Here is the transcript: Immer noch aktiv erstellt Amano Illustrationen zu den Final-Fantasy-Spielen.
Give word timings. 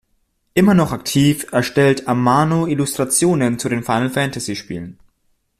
Immer 0.55 0.73
noch 0.73 0.93
aktiv 0.93 1.45
erstellt 1.51 2.07
Amano 2.07 2.65
Illustrationen 2.65 3.59
zu 3.59 3.69
den 3.69 3.83
Final-Fantasy-Spielen. 3.83 4.97